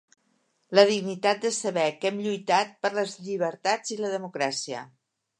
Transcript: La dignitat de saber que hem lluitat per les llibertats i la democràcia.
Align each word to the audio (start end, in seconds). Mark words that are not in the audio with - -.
La 0.77 0.83
dignitat 0.91 1.43
de 1.43 1.51
saber 1.57 1.83
que 1.99 2.09
hem 2.09 2.17
lluitat 2.27 2.71
per 2.85 2.91
les 2.95 3.13
llibertats 3.27 3.93
i 3.97 3.99
la 4.01 4.11
democràcia. 4.15 4.81